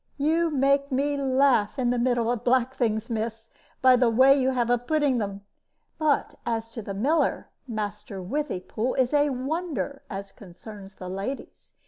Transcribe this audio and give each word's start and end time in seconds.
"You 0.17 0.49
make 0.49 0.91
me 0.91 1.15
laugh 1.15 1.77
in 1.77 1.91
the 1.91 1.99
middle 1.99 2.31
of 2.31 2.43
black 2.43 2.73
things, 2.73 3.07
miss, 3.07 3.51
by 3.83 3.95
the 3.95 4.09
way 4.09 4.35
you 4.35 4.49
have 4.49 4.71
of 4.71 4.87
putting 4.87 5.19
them. 5.19 5.41
But 5.99 6.33
as 6.43 6.69
to 6.71 6.81
the 6.81 6.95
miller 6.95 7.49
Master 7.67 8.19
Withypool 8.19 8.95
is 8.97 9.13
a 9.13 9.29
wonder, 9.29 10.01
as 10.09 10.31
concerns 10.31 10.95
the 10.95 11.07
ladies. 11.07 11.75